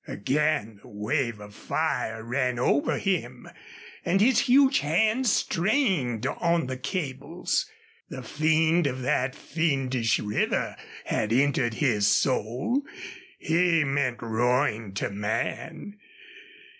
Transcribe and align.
Again 0.07 0.79
the 0.81 0.87
wave 0.87 1.39
of 1.39 1.53
fire 1.53 2.23
ran 2.23 2.57
over 2.57 2.97
him, 2.97 3.47
and 4.03 4.19
his 4.19 4.39
huge 4.39 4.79
hands 4.79 5.31
strained 5.31 6.25
on 6.25 6.65
the 6.65 6.75
cables. 6.77 7.69
The 8.09 8.23
fiend 8.23 8.87
of 8.87 9.03
that 9.03 9.35
fiendish 9.35 10.17
river 10.17 10.75
had 11.05 11.31
entered 11.31 11.75
his 11.75 12.07
soul. 12.07 12.81
He 13.37 13.83
meant 13.83 14.23
ruin 14.23 14.95
to 14.95 15.05
a 15.05 15.11
man. 15.11 15.99